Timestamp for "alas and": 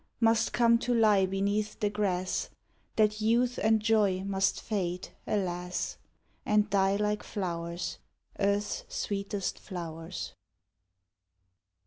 5.27-6.67